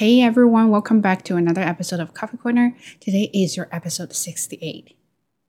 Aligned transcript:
Hey 0.00 0.22
everyone, 0.22 0.70
welcome 0.70 1.02
back 1.02 1.24
to 1.24 1.36
another 1.36 1.60
episode 1.60 2.00
of 2.00 2.14
Coffee 2.14 2.38
Corner. 2.38 2.74
Today 3.00 3.30
is 3.34 3.54
your 3.54 3.68
episode 3.70 4.14
68. 4.14 4.96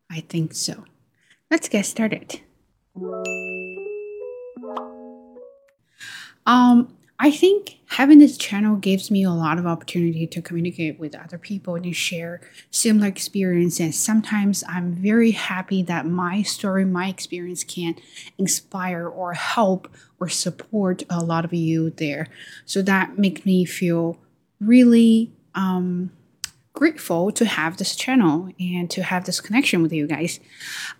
I 0.09 0.19
think 0.27 0.53
so. 0.53 0.83
Let's 1.49 1.69
get 1.69 1.85
started. 1.85 2.41
Um, 6.45 6.97
I 7.17 7.31
think 7.31 7.77
having 7.85 8.19
this 8.19 8.35
channel 8.37 8.75
gives 8.75 9.09
me 9.09 9.23
a 9.23 9.31
lot 9.31 9.57
of 9.57 9.65
opportunity 9.65 10.27
to 10.27 10.41
communicate 10.41 10.99
with 10.99 11.15
other 11.15 11.37
people 11.37 11.75
and 11.75 11.95
share 11.95 12.41
similar 12.71 13.07
experiences. 13.07 13.97
Sometimes 13.97 14.65
I'm 14.67 14.91
very 14.91 15.31
happy 15.31 15.81
that 15.83 16.05
my 16.05 16.41
story, 16.41 16.83
my 16.83 17.07
experience 17.07 17.63
can 17.63 17.95
inspire 18.37 19.07
or 19.07 19.31
help 19.31 19.87
or 20.19 20.27
support 20.27 21.03
a 21.09 21.23
lot 21.23 21.45
of 21.45 21.53
you 21.53 21.91
there. 21.91 22.27
So 22.65 22.81
that 22.81 23.17
makes 23.17 23.45
me 23.45 23.63
feel 23.63 24.19
really 24.61 25.33
um, 25.55 26.11
grateful 26.73 27.31
to 27.31 27.45
have 27.45 27.77
this 27.77 27.95
channel 27.95 28.49
and 28.59 28.89
to 28.91 29.03
have 29.03 29.25
this 29.25 29.41
connection 29.41 29.81
with 29.81 29.91
you 29.91 30.07
guys. 30.07 30.39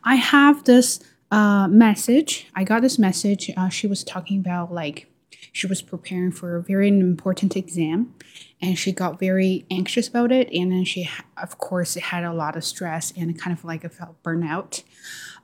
I 0.04 0.16
have 0.16 0.66
this 0.66 1.00
uh, 1.32 1.68
message. 1.70 2.48
I 2.56 2.64
got 2.64 2.82
this 2.82 3.00
message. 3.00 3.50
Uh, 3.56 3.70
she 3.70 3.88
was 3.88 4.04
talking 4.04 4.40
about 4.40 4.74
like 4.74 5.08
she 5.54 5.68
was 5.68 5.82
preparing 5.82 6.32
for 6.32 6.56
a 6.56 6.64
very 6.64 6.88
important 6.88 7.56
exam 7.56 8.14
and 8.62 8.78
she 8.78 8.92
got 8.92 9.20
very 9.20 9.66
anxious 9.72 10.08
about 10.08 10.32
it 10.32 10.50
and 10.54 10.72
then 10.72 10.86
she 10.86 11.10
of 11.38 11.58
course 11.58 11.96
had 11.96 12.24
a 12.24 12.34
lot 12.34 12.56
of 12.56 12.64
stress 12.64 13.12
and 13.18 13.40
kind 13.40 13.58
of 13.58 13.64
like 13.66 13.90
felt 13.92 14.22
burnout 14.24 14.84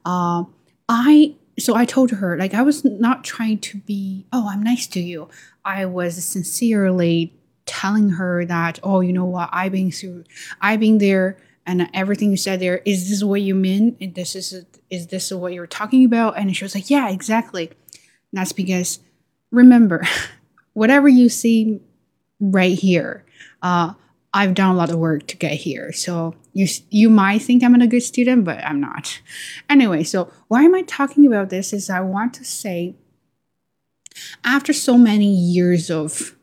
uh, 0.05 0.43
i 0.87 1.35
so 1.59 1.75
i 1.75 1.83
told 1.83 2.11
her 2.11 2.37
like 2.37 2.53
i 2.53 2.61
was 2.61 2.85
not 2.85 3.23
trying 3.23 3.57
to 3.57 3.79
be 3.79 4.25
oh 4.31 4.47
i'm 4.49 4.63
nice 4.63 4.87
to 4.87 4.99
you 4.99 5.27
i 5.65 5.85
was 5.85 6.23
sincerely 6.23 7.33
telling 7.67 8.09
her 8.09 8.45
that 8.45 8.79
oh 8.83 9.01
you 9.01 9.13
know 9.13 9.25
what 9.25 9.49
i've 9.51 9.71
been 9.71 9.91
through 9.91 10.23
i've 10.61 10.79
been 10.79 10.97
there 10.97 11.37
and 11.65 11.89
everything 11.93 12.31
you 12.31 12.37
said 12.37 12.59
there 12.59 12.81
is 12.85 13.09
this 13.09 13.23
what 13.23 13.41
you 13.41 13.53
mean 13.53 13.95
and 14.01 14.15
this 14.15 14.35
is 14.35 14.65
is 14.89 15.07
this 15.07 15.31
what 15.31 15.53
you're 15.53 15.67
talking 15.67 16.05
about 16.05 16.37
and 16.37 16.55
she 16.55 16.63
was 16.63 16.73
like 16.73 16.89
yeah 16.89 17.09
exactly 17.09 17.67
and 18.31 18.39
that's 18.39 18.53
because 18.53 18.99
remember, 19.51 20.05
whatever 20.73 21.07
you 21.07 21.29
see 21.29 21.81
right 22.39 22.77
here, 22.77 23.25
uh, 23.61 23.93
I've 24.33 24.53
done 24.53 24.71
a 24.71 24.77
lot 24.77 24.91
of 24.91 24.99
work 24.99 25.25
to 25.27 25.37
get 25.37 25.53
here. 25.53 25.91
So 25.91 26.35
you 26.53 26.67
you 26.89 27.09
might 27.09 27.41
think 27.41 27.63
I'm 27.63 27.73
a 27.75 27.87
good 27.87 28.03
student, 28.03 28.45
but 28.45 28.63
I'm 28.63 28.79
not. 28.79 29.21
Anyway, 29.69 30.03
so 30.03 30.31
why 30.47 30.63
am 30.63 30.75
I 30.75 30.83
talking 30.83 31.25
about 31.25 31.49
this? 31.49 31.73
Is 31.73 31.89
I 31.89 32.01
want 32.01 32.33
to 32.35 32.43
say, 32.43 32.95
after 34.43 34.73
so 34.73 34.97
many 34.97 35.33
years 35.33 35.89
of 35.89 36.36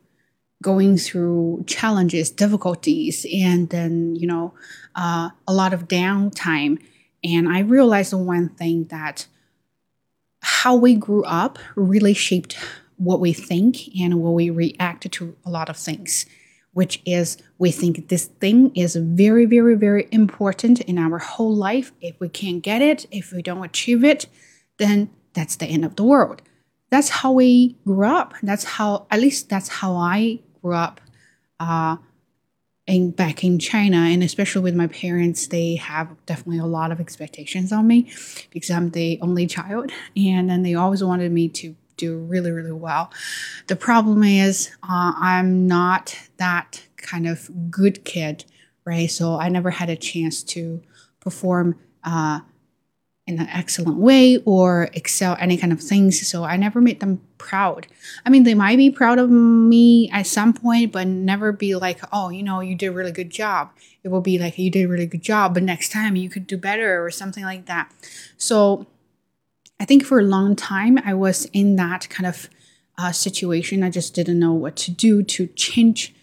going 0.64 0.96
through 0.96 1.62
challenges, 1.66 2.30
difficulties, 2.30 3.26
and 3.32 3.68
then 3.68 4.16
you 4.16 4.26
know 4.26 4.54
uh, 4.96 5.28
a 5.46 5.52
lot 5.52 5.72
of 5.74 5.86
downtime, 5.86 6.82
and 7.22 7.48
I 7.48 7.60
realized 7.60 8.14
one 8.14 8.48
thing 8.48 8.86
that 8.86 9.26
how 10.40 10.74
we 10.74 10.94
grew 10.94 11.24
up 11.24 11.58
really 11.76 12.14
shaped 12.14 12.56
what 12.96 13.20
we 13.20 13.32
think 13.32 13.88
and 13.98 14.22
what 14.22 14.32
we 14.32 14.50
react 14.50 15.10
to 15.10 15.36
a 15.44 15.50
lot 15.50 15.68
of 15.68 15.76
things, 15.76 16.26
which 16.72 17.02
is 17.04 17.36
we 17.58 17.70
think 17.70 18.08
this 18.08 18.26
thing 18.26 18.74
is 18.74 18.96
very, 18.96 19.46
very, 19.46 19.74
very 19.74 20.08
important 20.10 20.80
in 20.82 20.98
our 20.98 21.18
whole 21.18 21.54
life. 21.54 21.92
If 22.00 22.18
we 22.20 22.28
can't 22.28 22.62
get 22.62 22.82
it, 22.82 23.06
if 23.10 23.32
we 23.32 23.42
don't 23.42 23.64
achieve 23.64 24.04
it, 24.04 24.26
then 24.78 25.10
that's 25.32 25.56
the 25.56 25.66
end 25.66 25.84
of 25.84 25.96
the 25.96 26.04
world. 26.04 26.42
That's 26.90 27.08
how 27.08 27.32
we 27.32 27.76
grew 27.84 28.06
up. 28.06 28.34
That's 28.42 28.64
how, 28.64 29.06
at 29.10 29.20
least 29.20 29.48
that's 29.48 29.68
how 29.68 29.96
I 29.96 30.40
grew 30.64 30.74
up. 30.74 31.00
Uh, 31.60 31.96
in 32.86 33.10
back 33.10 33.42
in 33.42 33.58
China, 33.58 33.96
and 33.96 34.22
especially 34.22 34.60
with 34.60 34.74
my 34.74 34.86
parents, 34.88 35.46
they 35.46 35.76
have 35.76 36.14
definitely 36.26 36.58
a 36.58 36.66
lot 36.66 36.92
of 36.92 37.00
expectations 37.00 37.72
on 37.72 37.86
me 37.86 38.12
because 38.50 38.70
I'm 38.70 38.90
the 38.90 39.18
only 39.22 39.46
child, 39.46 39.90
and 40.16 40.50
then 40.50 40.62
they 40.62 40.74
always 40.74 41.02
wanted 41.02 41.32
me 41.32 41.48
to 41.48 41.74
do 41.96 42.18
really, 42.18 42.50
really 42.50 42.72
well. 42.72 43.10
The 43.68 43.76
problem 43.76 44.22
is, 44.22 44.70
uh, 44.82 45.12
I'm 45.16 45.66
not 45.66 46.18
that 46.36 46.86
kind 46.98 47.26
of 47.26 47.70
good 47.70 48.04
kid, 48.04 48.44
right? 48.84 49.10
So 49.10 49.38
I 49.38 49.48
never 49.48 49.70
had 49.70 49.88
a 49.88 49.96
chance 49.96 50.42
to 50.54 50.82
perform 51.20 51.78
uh, 52.02 52.40
in 53.26 53.38
an 53.38 53.48
excellent 53.48 53.98
way 53.98 54.36
or 54.44 54.90
excel 54.92 55.38
any 55.40 55.56
kind 55.56 55.72
of 55.72 55.80
things. 55.80 56.26
So 56.26 56.44
I 56.44 56.58
never 56.58 56.82
made 56.82 57.00
them 57.00 57.22
proud. 57.44 57.86
I 58.24 58.30
mean, 58.30 58.44
they 58.44 58.54
might 58.54 58.76
be 58.76 58.90
proud 58.90 59.18
of 59.18 59.30
me 59.30 60.10
at 60.10 60.26
some 60.26 60.54
point, 60.54 60.92
but 60.92 61.06
never 61.06 61.52
be 61.52 61.76
like, 61.76 62.00
oh, 62.12 62.30
you 62.30 62.42
know, 62.42 62.60
you 62.60 62.74
did 62.74 62.86
a 62.86 62.92
really 62.92 63.12
good 63.12 63.30
job. 63.30 63.70
It 64.02 64.08
will 64.08 64.22
be 64.22 64.38
like, 64.38 64.58
you 64.58 64.70
did 64.70 64.86
a 64.86 64.88
really 64.88 65.06
good 65.06 65.22
job, 65.22 65.54
but 65.54 65.62
next 65.62 65.92
time 65.92 66.16
you 66.16 66.30
could 66.30 66.46
do 66.46 66.56
better 66.56 67.04
or 67.04 67.10
something 67.10 67.44
like 67.44 67.66
that. 67.66 67.92
So 68.38 68.86
I 69.78 69.84
think 69.84 70.04
for 70.04 70.18
a 70.18 70.24
long 70.24 70.56
time, 70.56 70.98
I 71.04 71.12
was 71.12 71.44
in 71.52 71.76
that 71.76 72.08
kind 72.08 72.26
of 72.26 72.48
uh, 72.96 73.12
situation. 73.12 73.82
I 73.82 73.90
just 73.90 74.14
didn't 74.14 74.38
know 74.38 74.52
what 74.52 74.76
to 74.76 74.90
do 74.90 75.22
to 75.22 75.46
change 75.48 76.14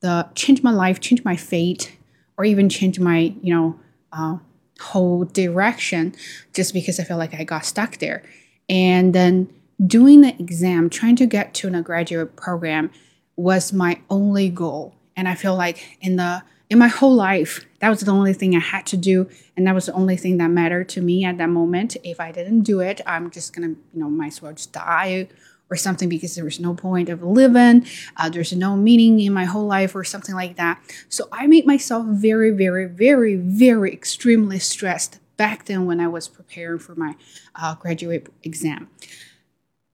the 0.00 0.28
change 0.34 0.62
my 0.62 0.72
life, 0.72 1.00
change 1.00 1.24
my 1.24 1.36
fate, 1.36 1.96
or 2.38 2.44
even 2.44 2.70
change 2.70 2.98
my 2.98 3.34
you 3.42 3.54
know 3.54 3.78
uh, 4.12 4.38
whole 4.80 5.24
direction, 5.24 6.14
just 6.54 6.72
because 6.72 6.98
I 6.98 7.04
felt 7.04 7.18
like 7.18 7.34
I 7.34 7.44
got 7.44 7.66
stuck 7.66 7.98
there. 7.98 8.22
And 8.68 9.14
then 9.14 9.52
doing 9.86 10.20
the 10.20 10.38
exam, 10.40 10.90
trying 10.90 11.16
to 11.16 11.26
get 11.26 11.54
to 11.54 11.74
a 11.74 11.82
graduate 11.82 12.36
program, 12.36 12.90
was 13.36 13.72
my 13.72 14.00
only 14.10 14.48
goal. 14.48 14.94
And 15.16 15.28
I 15.28 15.34
feel 15.34 15.56
like 15.56 15.98
in 16.00 16.16
the 16.16 16.42
in 16.68 16.78
my 16.78 16.86
whole 16.86 17.14
life, 17.14 17.66
that 17.80 17.88
was 17.88 18.00
the 18.00 18.12
only 18.12 18.32
thing 18.32 18.54
I 18.54 18.60
had 18.60 18.86
to 18.86 18.96
do, 18.96 19.28
and 19.56 19.66
that 19.66 19.74
was 19.74 19.86
the 19.86 19.92
only 19.92 20.16
thing 20.16 20.38
that 20.38 20.48
mattered 20.48 20.88
to 20.90 21.00
me 21.00 21.24
at 21.24 21.36
that 21.38 21.48
moment. 21.48 21.96
If 22.04 22.20
I 22.20 22.30
didn't 22.30 22.62
do 22.62 22.78
it, 22.78 23.00
I'm 23.06 23.30
just 23.30 23.52
gonna, 23.52 23.68
you 23.68 23.78
know, 23.94 24.08
might 24.08 24.28
as 24.28 24.42
well 24.42 24.52
just 24.52 24.72
die 24.72 25.28
or 25.68 25.76
something 25.76 26.08
because 26.08 26.34
there 26.34 26.44
was 26.44 26.60
no 26.60 26.74
point 26.74 27.08
of 27.08 27.22
living. 27.22 27.86
Uh, 28.16 28.28
there's 28.28 28.52
no 28.52 28.76
meaning 28.76 29.20
in 29.20 29.32
my 29.32 29.44
whole 29.44 29.66
life 29.66 29.94
or 29.94 30.04
something 30.04 30.34
like 30.34 30.56
that. 30.56 30.80
So 31.08 31.28
I 31.32 31.46
made 31.46 31.66
myself 31.66 32.06
very, 32.06 32.50
very, 32.50 32.86
very, 32.86 33.36
very 33.36 33.92
extremely 33.92 34.58
stressed 34.58 35.20
back 35.36 35.64
then 35.66 35.86
when 35.86 36.00
I 36.00 36.08
was 36.08 36.28
preparing 36.28 36.80
for 36.80 36.94
my 36.94 37.14
uh, 37.54 37.74
graduate 37.76 38.28
exam. 38.42 38.90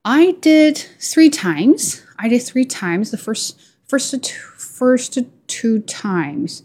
I 0.09 0.37
did 0.41 0.79
three 1.01 1.31
times. 1.31 2.07
I 2.17 2.29
did 2.29 2.41
three 2.41 2.65
times. 2.65 3.11
The 3.11 3.19
first, 3.19 3.61
first, 3.89 4.23
two, 4.23 4.39
first 4.57 5.19
two 5.49 5.81
times 5.81 6.63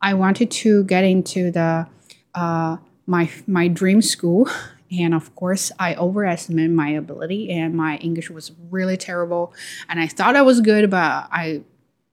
I 0.00 0.14
wanted 0.14 0.48
to 0.52 0.84
get 0.84 1.02
into 1.02 1.50
the 1.50 1.88
uh, 2.36 2.76
my 3.04 3.28
my 3.48 3.66
dream 3.66 4.00
school, 4.00 4.48
and 4.92 5.12
of 5.12 5.34
course 5.34 5.72
I 5.76 5.96
overestimated 5.96 6.70
my 6.70 6.90
ability, 6.90 7.50
and 7.50 7.74
my 7.74 7.96
English 7.96 8.30
was 8.30 8.52
really 8.70 8.96
terrible. 8.96 9.52
And 9.88 9.98
I 9.98 10.06
thought 10.06 10.36
I 10.36 10.42
was 10.42 10.60
good, 10.60 10.88
but 10.88 11.28
I 11.32 11.62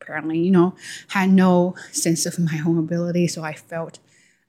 apparently, 0.01 0.39
you 0.39 0.49
know, 0.49 0.73
had 1.09 1.29
no 1.29 1.75
sense 1.91 2.25
of 2.25 2.39
my 2.39 2.59
own 2.65 2.79
ability, 2.79 3.27
so 3.27 3.43
I 3.43 3.53
felt 3.53 3.99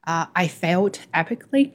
uh, 0.07 0.25
I 0.35 0.47
failed 0.47 0.97
epically. 1.13 1.73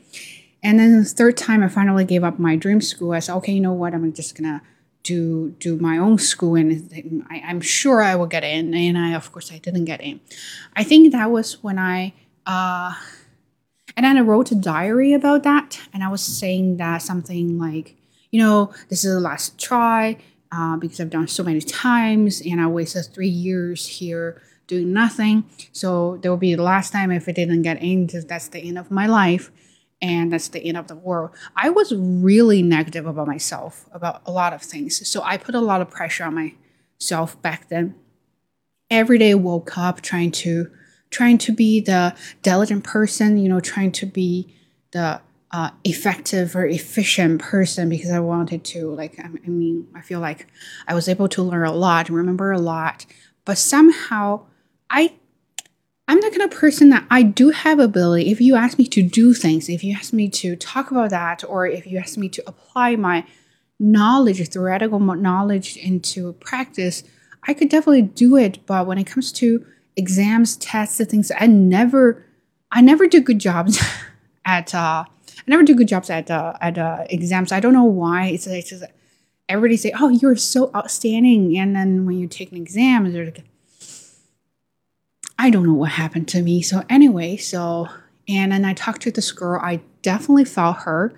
And 0.63 0.79
then 0.79 0.99
the 0.99 1.05
third 1.05 1.37
time, 1.37 1.63
I 1.63 1.69
finally 1.69 2.05
gave 2.05 2.25
up 2.25 2.39
my 2.39 2.57
dream 2.57 2.81
school. 2.81 3.13
I 3.13 3.21
said, 3.21 3.37
okay, 3.37 3.53
you 3.53 3.61
know 3.61 3.73
what? 3.73 3.95
I'm 3.95 4.13
just 4.13 4.37
gonna 4.37 4.63
do 5.03 5.55
do 5.59 5.79
my 5.79 5.97
own 5.97 6.19
school 6.19 6.55
and 6.55 7.25
I, 7.31 7.39
am 7.39 7.61
sure 7.61 8.03
I 8.03 8.15
will 8.17 8.27
get 8.27 8.45
in 8.45 8.75
and 8.75 8.99
I 8.99 9.15
of 9.15 9.33
course 9.33 9.51
I 9.53 9.59
didn't 9.59 9.87
get 9.87 10.01
in. 10.01 10.21
I 10.77 10.85
think 10.85 11.13
that 11.13 11.31
was 11.31 11.63
when 11.63 11.79
I 11.79 12.13
uh 12.47 12.95
and 13.97 14.05
then 14.05 14.19
I 14.19 14.21
wrote 14.21 14.51
a 14.51 14.55
diary 14.55 15.13
about 15.13 15.45
that 15.45 15.81
and 15.93 16.05
I 16.05 16.09
was 16.09 16.23
saying 16.23 16.77
that 16.77 16.99
something 16.99 17.59
like, 17.59 17.97
you 18.31 18.41
know, 18.41 18.73
this 18.91 19.05
is 19.05 19.15
the 19.15 19.21
last 19.21 19.59
try 19.59 20.19
uh, 20.53 20.77
because 20.77 21.01
I've 21.01 21.11
done 21.11 21.29
so 21.29 21.43
many 21.43 21.61
times 21.61 22.43
and 22.45 22.61
I 22.61 22.67
wasted 22.67 23.07
three 23.07 23.29
years 23.29 23.87
here 23.87 24.41
doing 24.67 24.93
nothing. 24.93 25.45
So 25.73 26.19
there 26.19 26.31
will 26.31 26.39
be 26.39 26.55
the 26.55 26.63
last 26.63 26.93
time 26.93 27.11
if 27.11 27.29
I 27.29 27.33
didn't 27.33 27.63
get 27.63 27.83
in, 27.83 28.07
because 28.07 28.27
that's 28.27 28.49
the 28.49 28.61
end 28.61 28.79
of 28.79 28.91
my 28.91 29.07
life 29.07 29.51
and 30.01 30.33
that's 30.33 30.49
the 30.49 30.61
end 30.61 30.77
of 30.77 30.89
the 30.89 30.95
world. 30.95 31.31
I 31.57 31.71
was 31.71 31.95
really 31.95 32.63
negative 32.63 33.07
about 33.07 33.27
myself, 33.27 33.89
about 33.93 34.23
a 34.27 34.33
lot 34.33 34.53
of 34.53 34.63
things. 34.63 35.07
So 35.09 35.23
I 35.23 35.37
put 35.37 35.55
a 35.55 35.61
lot 35.61 35.81
of 35.81 35.91
pressure 35.91 36.25
on 36.25 36.53
myself 37.01 37.41
back 37.43 37.69
then. 37.69 37.95
Every 38.91 39.19
day 39.19 39.35
woke 39.35 39.77
up 39.77 40.01
trying 40.01 40.31
to 40.33 40.71
trying 41.11 41.39
to 41.39 41.53
be 41.53 41.81
the 41.81 42.15
diligent 42.43 42.85
person, 42.85 43.39
you 43.39 43.49
know, 43.49 43.61
trying 43.61 43.93
to 43.93 44.07
be 44.07 44.55
the 44.93 45.21
uh, 45.51 45.71
effective 45.85 46.55
or 46.55 46.67
efficient 46.67 47.41
person 47.41 47.89
because 47.89 48.11
I 48.11 48.21
wanted 48.21 48.65
to. 48.65 48.91
Like, 48.95 49.19
I 49.19 49.29
mean, 49.29 49.89
I 49.95 50.03
feel 50.03 50.21
like 50.21 50.47
I 50.87 50.95
was 50.95 51.09
able 51.09 51.29
to 51.31 51.43
learn 51.43 51.67
a 51.67 51.73
lot, 51.73 52.11
remember 52.11 52.53
a 52.53 52.59
lot, 52.59 53.07
but 53.45 53.59
somehow 53.59 54.47
I 54.91 55.15
I'm 56.09 56.23
the 56.23 56.31
kind 56.31 56.41
of 56.43 56.51
person 56.51 56.89
that 56.89 57.05
I 57.11 57.23
do 57.23 57.51
have 57.51 57.79
ability. 57.79 58.31
If 58.31 58.41
you 58.41 58.57
ask 58.57 58.79
me 58.79 58.87
to 58.87 59.03
do 59.03 59.35
things, 59.35 59.69
if 59.69 59.85
you 59.85 59.95
ask 59.95 60.15
me 60.15 60.31
to 60.31 60.57
talk 60.57 60.91
about 60.91 61.11
that, 61.11 61.45
or 61.45 61.67
if 61.67 61.87
you 61.87 61.99
ask 61.99 62.17
me 62.17 62.31
to 62.31 62.43
apply 62.47 62.97
my 62.97 63.27
knowledge, 63.79 64.47
theoretical 64.49 64.99
knowledge 64.99 65.77
into 65.77 66.33
practice, 66.35 67.05
I 67.47 67.53
could 67.53 67.69
definitely 67.69 68.03
do 68.03 68.37
it, 68.37 68.65
but 68.65 68.87
when 68.87 68.97
it 68.97 69.05
comes 69.05 69.31
to 69.33 69.67
exams, 69.97 70.57
tests, 70.57 70.99
and 70.99 71.11
things, 71.11 71.31
I 71.39 71.47
never, 71.47 72.25
I 72.73 72.81
never 72.81 73.07
do 73.07 73.21
good 73.21 73.39
jobs 73.39 73.79
at. 74.47 74.75
Uh, 74.75 75.05
I 75.07 75.51
never 75.51 75.63
do 75.63 75.75
good 75.75 75.89
jobs 75.89 76.11
at 76.11 76.31
uh, 76.31 76.55
at 76.61 76.79
uh, 76.79 77.05
exams. 77.11 77.53
I 77.53 77.61
don't 77.61 77.73
know 77.73 77.85
why. 77.85 78.27
It's, 78.29 78.47
it's 78.47 78.71
just 78.71 78.85
everybody 79.49 79.77
say, 79.77 79.93
"Oh, 79.99 80.09
you're 80.09 80.37
so 80.37 80.71
outstanding," 80.75 81.57
and 81.59 81.77
then 81.77 82.07
when 82.07 82.19
you 82.19 82.27
take 82.27 82.51
an 82.51 82.59
exam, 82.59 83.11
they're 83.13 83.27
like, 83.27 83.45
I 85.39 85.51
don't 85.51 85.67
know 85.67 85.75
what 85.75 85.93
happened 85.93 86.29
to 86.29 86.43
me. 86.43 86.63
So 86.63 86.83
anyway, 86.91 87.37
so 87.37 87.89
and 88.29 88.53
then 88.53 88.65
I 88.65 88.75
talked 88.75 89.03
to 89.03 89.11
this 89.11 89.33
girl. 89.33 89.61
I 89.63 89.81
definitely 90.03 90.45
felt 90.45 90.79
her 90.79 91.15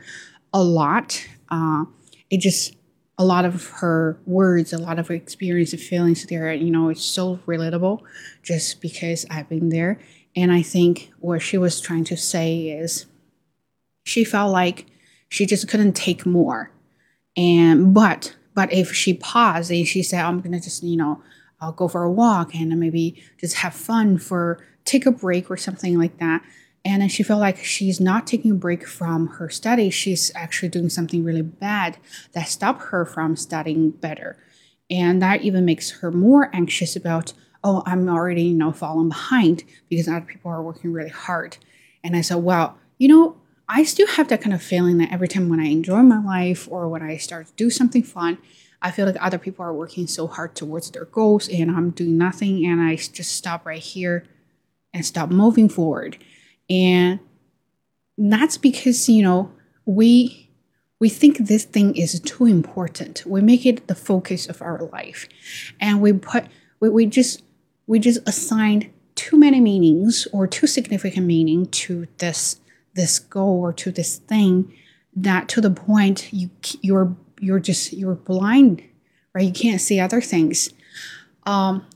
a 0.53 0.63
lot. 0.63 1.27
Uh, 1.49 1.87
it 2.31 2.39
just 2.41 2.77
a 3.19 3.25
lot 3.25 3.45
of 3.45 3.67
her 3.69 4.19
words, 4.25 4.73
a 4.73 4.79
lot 4.79 4.99
of 4.99 5.09
her 5.09 5.15
experience 5.15 5.73
and 5.73 5.83
feelings 5.83 6.25
there, 6.25 6.53
you 6.55 6.71
know, 6.71 6.89
it's 6.89 7.05
so 7.05 7.37
relatable 7.47 8.01
just 8.43 8.81
because 8.81 9.27
I've 9.31 9.49
been 9.49 9.69
there. 9.69 10.01
And 10.35 10.51
I 10.51 10.63
think 10.63 11.11
what 11.19 11.43
she 11.43 11.59
was 11.59 11.83
trying 11.83 12.05
to 12.05 12.17
say 12.17 12.69
is 12.69 13.05
she 14.05 14.25
felt 14.25 14.53
like 14.53 14.87
she 15.29 15.45
just 15.45 15.69
couldn't 15.69 15.93
take 15.93 16.25
more. 16.25 16.71
And 17.37 17.93
but 17.93 18.37
but 18.55 18.73
if 18.73 18.95
she 18.95 19.13
paused 19.15 19.71
and 19.71 19.87
she 19.87 20.03
said, 20.03 20.25
I'm 20.25 20.41
gonna 20.41 20.61
just, 20.61 20.83
you 20.83 20.97
know, 20.97 21.23
I'll 21.61 21.73
go 21.73 21.89
for 21.89 22.03
a 22.03 22.11
walk 22.11 22.55
and 22.55 22.79
maybe 22.79 23.23
just 23.39 23.57
have 23.57 23.75
fun 23.75 24.19
for 24.19 24.65
take 24.85 25.07
a 25.07 25.11
break 25.11 25.51
or 25.51 25.57
something 25.57 25.99
like 25.99 26.19
that. 26.19 26.43
And 26.85 27.03
then 27.03 27.09
she 27.09 27.23
felt 27.23 27.41
like 27.41 27.59
she's 27.59 28.01
not 28.01 28.27
taking 28.27 28.53
a 28.53 28.55
break 28.55 28.87
from 28.87 29.27
her 29.39 29.51
study. 29.51 29.91
She's 29.91 30.33
actually 30.35 30.71
doing 30.71 30.89
something 30.89 31.23
really 31.23 31.43
bad 31.43 31.99
that 32.33 32.49
stopped 32.49 32.85
her 32.85 33.05
from 33.05 33.37
studying 33.37 33.91
better. 33.91 34.39
And 34.91 35.21
that 35.21 35.43
even 35.43 35.65
makes 35.65 35.91
her 36.01 36.11
more 36.11 36.51
anxious 36.55 36.97
about, 36.97 37.35
oh, 37.63 37.83
I'm 37.85 38.09
already, 38.09 38.45
you 38.45 38.55
know, 38.55 38.73
falling 38.73 39.09
behind 39.09 39.65
because 39.89 40.09
other 40.09 40.23
people 40.23 40.51
are 40.51 40.63
working 40.63 40.93
really 40.93 41.11
hard. 41.11 41.59
And 42.03 42.17
I 42.17 42.23
said, 42.23 42.37
well, 42.37 42.79
you 42.97 43.09
know, 43.09 43.37
I 43.69 43.85
still 43.85 44.09
have 44.09 44.29
that 44.29 44.41
kind 44.41 44.55
of 44.55 44.63
feeling 44.63 44.99
that 44.99 45.13
every 45.13 45.29
time 45.29 45.49
when 45.49 45.61
I 45.61 45.67
enjoy 45.67 45.99
my 45.99 46.21
life 46.21 46.67
or 46.71 46.89
when 46.89 47.03
I 47.03 47.19
start 47.19 47.47
to 47.49 47.53
do 47.55 47.71
something 47.71 48.03
fun, 48.03 48.39
I 48.83 48.91
feel 48.91 49.07
like 49.07 49.17
other 49.21 49.39
people 49.39 49.65
are 49.65 49.75
working 49.75 50.07
so 50.07 50.27
hard 50.27 50.55
towards 50.55 50.91
their 50.91 51.05
goals 51.05 51.49
and 51.49 51.71
I'm 51.71 51.91
doing 51.91 52.17
nothing 52.17 52.65
and 52.67 52.81
I 52.81 52.97
just 52.97 53.35
stop 53.35 53.67
right 53.67 53.83
here 53.83 54.25
and 54.95 55.05
stop 55.05 55.31
moving 55.31 55.69
forward. 55.69 56.17
And 56.69 57.21
that's 58.17 58.57
because, 58.57 59.09
you 59.09 59.23
know, 59.23 59.53
we 59.85 60.51
we 60.99 61.09
think 61.09 61.39
this 61.39 61.65
thing 61.65 61.97
is 61.97 62.21
too 62.21 62.45
important. 62.45 63.25
We 63.25 63.41
make 63.41 63.65
it 63.65 63.87
the 63.87 63.95
focus 63.95 64.47
of 64.47 64.61
our 64.61 64.79
life. 64.93 65.27
And 65.81 66.01
we 66.01 66.13
put 66.13 66.45
we, 66.79 66.89
we 66.89 67.07
just 67.07 67.43
we 67.87 67.99
just 67.99 68.21
assigned 68.27 68.91
too 69.15 69.39
many 69.39 69.61
meanings 69.61 70.29
or 70.33 70.47
too 70.47 70.67
significant 70.67 71.27
meaning 71.27 71.67
to 71.67 72.07
this 72.19 72.61
this 72.95 73.19
goal 73.19 73.61
or 73.61 73.73
to 73.73 73.91
this 73.91 74.19
thing 74.19 74.73
that 75.15 75.49
to 75.49 75.61
the 75.61 75.71
point 75.71 76.33
you 76.33 76.51
you're 76.83 77.17
you're 77.41 77.61
just 77.61 77.93
you're 77.93 78.15
blind, 78.15 78.83
right? 79.35 79.47
You 79.47 79.53
can't 79.53 79.81
see 79.81 79.99
other 79.99 80.21
things. 80.21 80.71
Um, 81.47 81.87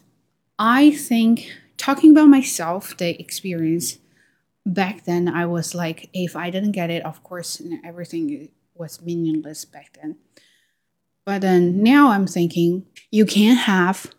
I 0.58 0.90
think 0.90 1.50
talking 1.76 2.10
about 2.10 2.28
myself, 2.28 2.96
the 2.96 3.20
experience 3.20 3.98
back 4.64 5.04
then, 5.04 5.28
I 5.28 5.46
was 5.46 5.74
like, 5.74 6.08
if 6.12 6.34
I 6.36 6.50
didn't 6.50 6.72
get 6.72 6.90
it, 6.90 7.04
of 7.04 7.22
course, 7.22 7.60
everything 7.84 8.48
was 8.74 9.02
meaningless 9.02 9.64
back 9.64 9.98
then. 10.00 10.16
But 11.26 11.42
then 11.42 11.82
now 11.82 12.08
I'm 12.08 12.26
thinking 12.26 12.86
you 13.10 13.24
can't 13.24 13.60
have 13.60 14.12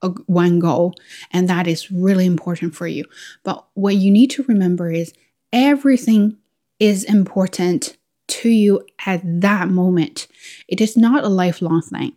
a, 0.00 0.08
one 0.26 0.58
goal, 0.58 0.94
and 1.32 1.48
that 1.48 1.66
is 1.66 1.90
really 1.90 2.26
important 2.26 2.74
for 2.74 2.86
you. 2.86 3.04
But 3.42 3.64
what 3.74 3.96
you 3.96 4.10
need 4.10 4.30
to 4.32 4.44
remember 4.44 4.90
is 4.90 5.12
everything 5.52 6.38
is 6.78 7.04
important 7.04 7.96
to 8.32 8.48
you 8.48 8.86
at 9.06 9.20
that 9.24 9.68
moment. 9.68 10.26
It 10.68 10.80
is 10.80 10.96
not 10.96 11.24
a 11.24 11.28
lifelong 11.28 11.82
thing. 11.82 12.12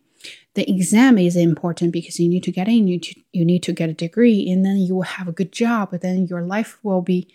The 0.53 0.69
exam 0.69 1.17
is 1.17 1.35
important 1.35 1.91
because 1.91 2.19
you 2.19 2.29
need 2.29 2.43
to 2.43 2.51
get 2.51 2.69
in, 2.69 2.87
you, 2.87 2.99
you 3.33 3.43
need 3.43 3.63
to 3.63 3.73
get 3.73 3.89
a 3.89 3.93
degree, 3.93 4.49
and 4.49 4.65
then 4.65 4.77
you 4.77 4.95
will 4.95 5.01
have 5.03 5.27
a 5.27 5.33
good 5.33 5.51
job, 5.51 5.91
then 5.91 6.27
your 6.27 6.41
life 6.41 6.79
will 6.81 7.01
be 7.01 7.27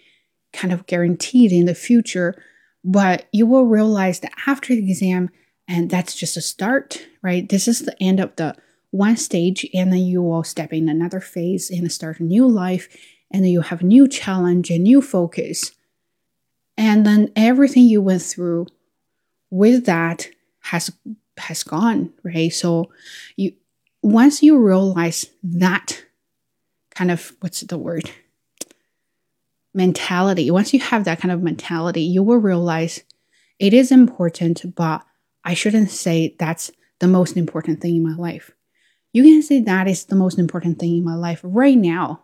kind 0.54 0.72
of 0.72 0.86
guaranteed 0.86 1.52
in 1.52 1.66
the 1.66 1.74
future. 1.74 2.42
But 2.82 3.26
you 3.30 3.44
will 3.44 3.66
realize 3.66 4.20
that 4.20 4.32
after 4.46 4.74
the 4.74 4.90
exam, 4.90 5.28
and 5.68 5.90
that's 5.90 6.14
just 6.16 6.38
a 6.38 6.40
start, 6.40 7.06
right? 7.22 7.46
This 7.46 7.68
is 7.68 7.80
the 7.80 8.02
end 8.02 8.20
of 8.20 8.34
the 8.36 8.56
one 8.90 9.18
stage, 9.18 9.68
and 9.74 9.92
then 9.92 10.00
you 10.00 10.22
will 10.22 10.42
step 10.42 10.72
in 10.72 10.88
another 10.88 11.20
phase 11.20 11.70
and 11.70 11.92
start 11.92 12.20
a 12.20 12.24
new 12.24 12.48
life, 12.48 12.88
and 13.30 13.44
then 13.44 13.52
you 13.52 13.60
have 13.60 13.82
a 13.82 13.86
new 13.86 14.08
challenge 14.08 14.70
and 14.70 14.82
new 14.82 15.02
focus. 15.02 15.72
And 16.80 17.04
then 17.04 17.30
everything 17.36 17.84
you 17.84 18.00
went 18.02 18.22
through 18.22 18.66
with 19.50 19.84
that 19.84 20.28
has 20.60 20.90
has 21.36 21.62
gone, 21.62 22.12
right? 22.24 22.52
So 22.52 22.90
you 23.36 23.52
once 24.02 24.42
you 24.42 24.58
realize 24.58 25.26
that 25.42 26.04
kind 26.94 27.10
of 27.10 27.36
what's 27.40 27.60
the 27.60 27.78
word? 27.78 28.10
mentality, 29.74 30.50
once 30.50 30.74
you 30.74 30.80
have 30.80 31.04
that 31.04 31.20
kind 31.20 31.32
of 31.32 31.42
mentality, 31.42 32.02
you 32.02 32.22
will 32.22 32.38
realize 32.38 33.04
it 33.58 33.72
is 33.72 33.92
important, 33.92 34.74
but 34.74 35.04
I 35.44 35.54
shouldn't 35.54 35.90
say 35.90 36.34
that's 36.38 36.70
the 36.98 37.08
most 37.08 37.36
important 37.36 37.80
thing 37.80 37.96
in 37.96 38.02
my 38.02 38.16
life. 38.16 38.50
You 39.12 39.22
can 39.22 39.42
say 39.42 39.60
that 39.60 39.88
is 39.88 40.04
the 40.04 40.16
most 40.16 40.38
important 40.38 40.78
thing 40.78 40.96
in 40.96 41.04
my 41.04 41.14
life 41.14 41.40
right 41.42 41.76
now, 41.76 42.22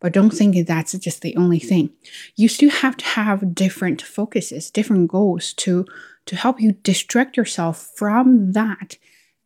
but 0.00 0.12
don't 0.12 0.30
think 0.30 0.66
that's 0.66 0.92
just 0.92 1.22
the 1.22 1.36
only 1.36 1.58
thing. 1.58 1.90
You 2.36 2.48
still 2.48 2.70
have 2.70 2.96
to 2.98 3.04
have 3.04 3.54
different 3.54 4.02
focuses, 4.02 4.70
different 4.70 5.08
goals 5.08 5.52
to 5.54 5.86
to 6.26 6.36
help 6.36 6.60
you 6.60 6.72
distract 6.72 7.36
yourself 7.36 7.90
from 7.96 8.52
that. 8.52 8.96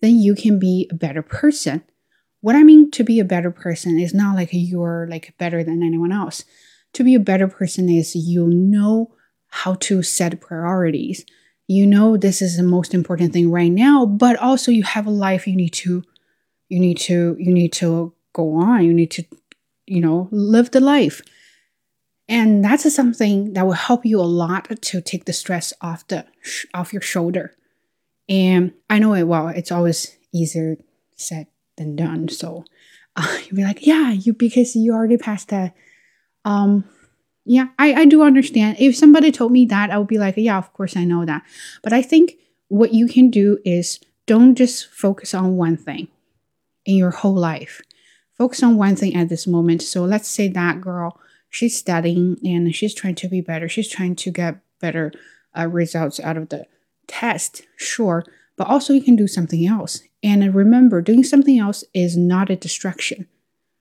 Then 0.00 0.16
you 0.16 0.34
can 0.34 0.58
be 0.58 0.88
a 0.90 0.94
better 0.94 1.22
person. 1.22 1.82
What 2.40 2.56
I 2.56 2.62
mean 2.62 2.90
to 2.92 3.04
be 3.04 3.20
a 3.20 3.24
better 3.24 3.50
person 3.50 3.98
is 3.98 4.14
not 4.14 4.34
like 4.34 4.48
you're 4.52 5.06
like 5.10 5.34
better 5.38 5.62
than 5.62 5.82
anyone 5.82 6.10
else. 6.10 6.44
To 6.94 7.04
be 7.04 7.14
a 7.14 7.20
better 7.20 7.48
person 7.48 7.88
is 7.88 8.16
you 8.16 8.46
know 8.46 9.14
how 9.48 9.74
to 9.74 10.02
set 10.02 10.40
priorities. 10.40 11.24
You 11.68 11.86
know 11.86 12.16
this 12.16 12.42
is 12.42 12.56
the 12.56 12.62
most 12.62 12.94
important 12.94 13.32
thing 13.32 13.50
right 13.50 13.70
now, 13.70 14.06
but 14.06 14.36
also 14.36 14.72
you 14.72 14.82
have 14.82 15.06
a 15.06 15.10
life 15.10 15.46
you 15.46 15.54
need 15.54 15.74
to 15.74 16.02
you 16.68 16.80
need 16.80 16.98
to 16.98 17.36
you 17.38 17.52
need 17.52 17.72
to 17.74 18.14
go 18.32 18.54
on. 18.54 18.84
You 18.84 18.94
need 18.94 19.10
to 19.12 19.24
you 19.90 20.00
know, 20.00 20.28
live 20.30 20.70
the 20.70 20.80
life. 20.80 21.20
And 22.28 22.64
that's 22.64 22.94
something 22.94 23.54
that 23.54 23.66
will 23.66 23.72
help 23.72 24.06
you 24.06 24.20
a 24.20 24.22
lot 24.22 24.68
to 24.80 25.00
take 25.00 25.24
the 25.24 25.32
stress 25.32 25.72
off 25.80 26.06
the 26.06 26.24
off 26.72 26.92
your 26.92 27.02
shoulder. 27.02 27.56
And 28.28 28.72
I 28.88 29.00
know 29.00 29.14
it 29.14 29.24
well. 29.24 29.48
It's 29.48 29.72
always 29.72 30.16
easier 30.32 30.76
said 31.16 31.48
than 31.76 31.96
done. 31.96 32.28
So 32.28 32.64
uh, 33.16 33.38
you'll 33.44 33.56
be 33.56 33.64
like, 33.64 33.84
yeah, 33.84 34.12
you 34.12 34.32
because 34.32 34.76
you 34.76 34.94
already 34.94 35.16
passed 35.16 35.48
that. 35.48 35.74
Um, 36.44 36.84
yeah, 37.44 37.68
I 37.76 38.02
I 38.02 38.04
do 38.04 38.22
understand. 38.22 38.76
If 38.78 38.96
somebody 38.96 39.32
told 39.32 39.50
me 39.50 39.66
that, 39.66 39.90
I 39.90 39.98
would 39.98 40.06
be 40.06 40.18
like, 40.18 40.36
yeah, 40.36 40.58
of 40.58 40.72
course 40.72 40.96
I 40.96 41.04
know 41.04 41.24
that. 41.24 41.42
But 41.82 41.92
I 41.92 42.00
think 42.00 42.34
what 42.68 42.94
you 42.94 43.08
can 43.08 43.28
do 43.28 43.58
is 43.64 43.98
don't 44.26 44.54
just 44.54 44.86
focus 44.86 45.34
on 45.34 45.56
one 45.56 45.76
thing 45.76 46.06
in 46.86 46.94
your 46.94 47.10
whole 47.10 47.34
life 47.34 47.82
focus 48.40 48.62
on 48.62 48.78
one 48.78 48.96
thing 48.96 49.14
at 49.14 49.28
this 49.28 49.46
moment. 49.46 49.82
So 49.82 50.02
let's 50.02 50.26
say 50.26 50.48
that 50.48 50.80
girl, 50.80 51.20
she's 51.50 51.76
studying 51.76 52.38
and 52.42 52.74
she's 52.74 52.94
trying 52.94 53.16
to 53.16 53.28
be 53.28 53.42
better. 53.42 53.68
She's 53.68 53.90
trying 53.90 54.16
to 54.16 54.30
get 54.30 54.56
better 54.80 55.12
uh, 55.54 55.68
results 55.68 56.18
out 56.18 56.38
of 56.38 56.48
the 56.48 56.64
test, 57.06 57.66
sure. 57.76 58.24
But 58.56 58.68
also, 58.68 58.94
you 58.94 59.02
can 59.02 59.14
do 59.14 59.26
something 59.26 59.66
else. 59.66 60.00
And 60.22 60.54
remember, 60.54 61.02
doing 61.02 61.22
something 61.22 61.58
else 61.58 61.84
is 61.92 62.16
not 62.16 62.48
a 62.48 62.56
distraction, 62.56 63.26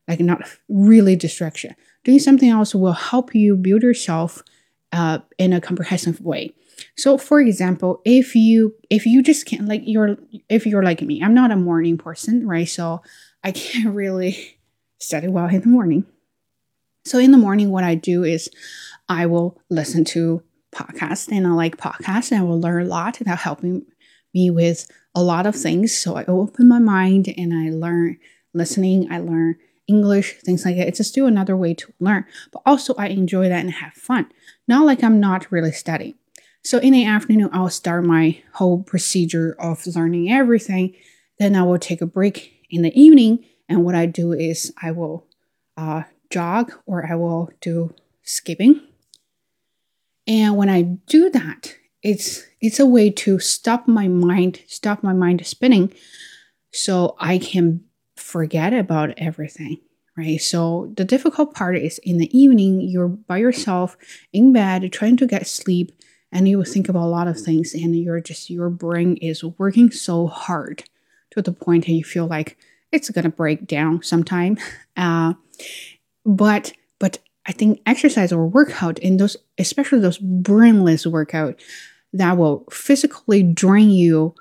like 0.10 0.20
not 0.20 0.42
really 0.68 1.16
distraction. 1.16 1.74
Doing 2.04 2.20
something 2.20 2.50
else 2.50 2.76
will 2.76 2.92
help 2.92 3.34
you 3.34 3.56
build 3.56 3.84
yourself 3.84 4.44
uh, 4.92 5.20
in 5.38 5.54
a 5.54 5.62
comprehensive 5.62 6.20
way. 6.20 6.54
So, 6.98 7.18
for 7.18 7.40
example, 7.40 8.02
if 8.04 8.36
you 8.36 8.76
if 8.90 9.06
you 9.06 9.24
just 9.24 9.46
can't 9.46 9.68
like 9.68 9.84
you're 9.86 10.18
if 10.50 10.66
you're 10.66 10.84
like 10.84 11.02
me, 11.02 11.22
I'm 11.24 11.34
not 11.34 11.52
a 11.52 11.56
morning 11.56 11.98
person, 11.98 12.46
right? 12.46 12.68
So 12.68 13.02
I 13.44 13.52
can't 13.54 13.94
really 13.94 14.58
study 15.00 15.28
well 15.28 15.48
in 15.48 15.62
the 15.62 15.68
morning. 15.68 16.06
So 17.06 17.18
in 17.18 17.32
the 17.32 17.38
morning, 17.38 17.72
what 17.72 17.84
I 17.84 17.96
do 17.96 18.24
is 18.24 18.50
I 19.08 19.26
will 19.26 19.60
listen 19.70 20.06
to 20.06 20.44
podcasts 20.74 21.30
and 21.32 21.48
I 21.48 21.52
like 21.52 21.78
podcasts 21.78 22.32
and 22.32 22.42
I 22.42 22.44
will 22.44 22.60
learn 22.60 22.84
a 22.84 22.90
lot 22.90 23.20
and 23.20 23.28
helping 23.28 23.86
me 24.34 24.50
with 24.50 24.90
a 25.16 25.24
lot 25.24 25.48
of 25.48 25.56
things. 25.56 25.98
So 25.98 26.16
I 26.16 26.26
open 26.26 26.68
my 26.68 26.80
mind 26.80 27.34
and 27.36 27.54
I 27.54 27.72
learn 27.72 28.20
listening, 28.54 29.12
I 29.12 29.20
learn 29.20 29.56
English, 29.88 30.36
things 30.42 30.66
like 30.66 30.76
that. 30.76 30.88
It's 30.88 30.98
just 30.98 31.12
still 31.12 31.26
another 31.26 31.58
way 31.58 31.74
to 31.74 31.94
learn. 32.00 32.26
But 32.52 32.62
also 32.66 32.94
I 32.96 33.08
enjoy 33.08 33.50
that 33.50 33.62
and 33.62 33.72
have 33.72 33.94
fun. 33.94 34.30
Not 34.68 34.86
like 34.86 35.04
I'm 35.04 35.20
not 35.20 35.52
really 35.52 35.72
studying. 35.72 36.16
So 36.64 36.78
in 36.78 36.94
the 36.94 37.06
afternoon, 37.06 37.50
I'll 37.52 37.70
start 37.70 38.06
my 38.06 38.42
whole 38.54 38.84
procedure 38.84 39.56
of 39.60 39.88
learning 39.88 40.32
everything. 40.32 40.96
Then 41.40 41.56
I 41.56 41.64
will 41.64 41.80
take 41.80 42.02
a 42.02 42.06
break 42.06 42.59
in 42.70 42.82
the 42.82 43.00
evening 43.00 43.44
And 43.70 43.86
what 43.86 43.96
I 43.96 44.08
do 44.08 44.34
is 44.34 44.74
I 44.82 44.92
will 44.92 45.28
uh, 45.78 46.04
jog 46.32 46.74
or 46.88 47.06
I 47.10 47.16
will 47.16 47.52
do 47.62 47.94
skipping. 48.24 48.82
And 50.28 50.58
when 50.58 50.70
I 50.70 50.82
do 50.82 51.30
that, 51.30 51.76
it's 52.02 52.46
it's 52.62 52.80
a 52.80 52.86
way 52.86 53.10
to 53.12 53.40
stop 53.40 53.88
my 53.88 54.08
mind, 54.08 54.62
stop 54.68 55.04
my 55.04 55.14
mind 55.14 55.46
spinning, 55.46 55.94
so 56.72 57.16
I 57.20 57.38
can 57.38 57.82
forget 58.16 58.74
about 58.74 59.14
everything. 59.18 59.78
Right. 60.18 60.42
So 60.42 60.92
the 60.98 61.06
difficult 61.06 61.54
part 61.54 61.78
is 61.78 61.98
in 62.00 62.18
the 62.18 62.38
evening, 62.38 62.82
you're 62.82 63.08
by 63.08 63.38
yourself 63.38 63.96
in 64.34 64.52
bed 64.52 64.92
trying 64.92 65.16
to 65.18 65.28
get 65.28 65.48
sleep, 65.48 65.92
and 66.32 66.48
you 66.48 66.58
will 66.58 66.66
think 66.66 66.90
about 66.90 67.06
a 67.06 67.16
lot 67.16 67.28
of 67.28 67.40
things, 67.40 67.74
and 67.74 67.96
you're 67.96 68.20
just 68.20 68.50
your 68.50 68.70
brain 68.70 69.16
is 69.18 69.44
working 69.44 69.92
so 69.92 70.28
hard 70.28 70.84
to 71.32 71.42
the 71.42 71.52
point 71.52 71.86
that 71.86 71.92
you 71.92 72.04
feel 72.04 72.28
like 72.28 72.58
it's 72.92 73.10
gonna 73.10 73.30
break 73.30 73.68
down 73.68 74.04
sometime. 74.04 74.58
Uh, 74.98 75.34
but 76.26 76.74
but 77.00 77.20
I 77.46 77.54
think 77.54 77.80
exercise 77.86 78.34
or 78.34 78.46
workout 78.46 79.00
in 79.00 79.16
those, 79.16 79.38
especially 79.58 80.00
those 80.00 80.18
brainless 80.18 81.08
workout, 81.08 81.58
that 82.12 82.38
will 82.38 82.66
physically 82.70 83.42
drain 83.42 83.92
you 83.92 84.36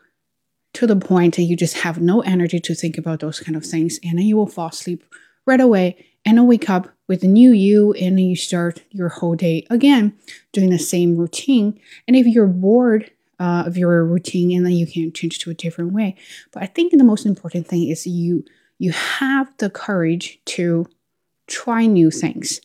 to 0.74 0.86
the 0.86 0.96
point 0.96 1.36
that 1.36 1.42
you 1.42 1.54
just 1.54 1.78
have 1.78 2.00
no 2.00 2.22
energy 2.22 2.58
to 2.58 2.74
think 2.74 2.98
about 2.98 3.20
those 3.20 3.38
kind 3.38 3.56
of 3.56 3.64
things, 3.64 4.00
and 4.02 4.18
then 4.18 4.26
you 4.26 4.36
will 4.36 4.48
fall 4.48 4.68
asleep 4.68 5.04
right 5.46 5.60
away 5.60 6.06
and 6.26 6.36
then 6.36 6.46
wake 6.46 6.68
up 6.68 6.88
with 7.06 7.22
a 7.22 7.26
new 7.26 7.52
you, 7.52 7.92
and 7.94 8.18
then 8.18 8.24
you 8.24 8.36
start 8.36 8.82
your 8.90 9.08
whole 9.08 9.34
day 9.34 9.66
again 9.70 10.14
doing 10.52 10.70
the 10.70 10.78
same 10.78 11.16
routine. 11.16 11.80
And 12.06 12.16
if 12.16 12.26
you're 12.26 12.46
bored 12.46 13.10
uh, 13.38 13.64
of 13.66 13.76
your 13.76 14.04
routine, 14.04 14.56
and 14.56 14.66
then 14.66 14.72
you 14.72 14.86
can 14.86 15.12
change 15.12 15.38
to 15.40 15.50
a 15.50 15.54
different 15.54 15.92
way. 15.92 16.16
But 16.52 16.62
I 16.62 16.66
think 16.66 16.92
the 16.92 17.04
most 17.04 17.26
important 17.26 17.66
thing 17.66 17.88
is 17.88 18.06
you 18.06 18.44
you 18.78 18.92
have 18.92 19.52
the 19.58 19.70
courage 19.70 20.40
to 20.44 20.86
try 21.46 21.86
new 21.86 22.10
things, 22.10 22.60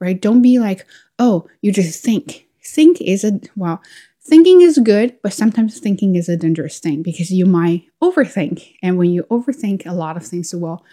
right? 0.00 0.20
Don't 0.20 0.42
be 0.42 0.58
like, 0.58 0.86
oh, 1.18 1.46
you 1.60 1.72
just 1.72 2.02
think. 2.02 2.46
Think 2.64 3.00
is 3.00 3.24
a, 3.24 3.40
well, 3.56 3.82
thinking 4.20 4.60
is 4.62 4.78
good, 4.78 5.16
but 5.22 5.32
sometimes 5.32 5.78
thinking 5.78 6.16
is 6.16 6.28
a 6.28 6.36
dangerous 6.36 6.78
thing 6.78 7.02
because 7.02 7.30
you 7.30 7.46
might 7.46 7.84
overthink. 8.02 8.74
And 8.82 8.98
when 8.98 9.10
you 9.10 9.24
overthink, 9.24 9.86
a 9.86 9.92
lot 9.92 10.16
of 10.16 10.26
things 10.26 10.54
will 10.54 10.84